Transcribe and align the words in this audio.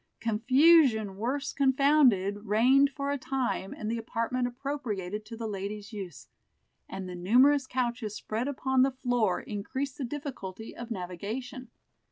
"Confusion 0.19 1.15
worse 1.17 1.53
confounded" 1.53 2.47
reigned 2.47 2.89
for 2.89 3.11
a 3.11 3.19
time 3.19 3.71
in 3.71 3.87
the 3.87 3.99
apartment 3.99 4.47
appropriated 4.47 5.25
to 5.27 5.37
the 5.37 5.45
ladies' 5.45 5.93
use, 5.93 6.27
and 6.89 7.07
the 7.07 7.13
numerous 7.13 7.67
couches 7.67 8.15
spread 8.15 8.47
upon 8.47 8.81
the 8.81 8.97
floor 9.03 9.41
increased 9.41 9.99
the 9.99 10.03
difficulty 10.03 10.75
of 10.75 10.89
navigation. 10.89 11.69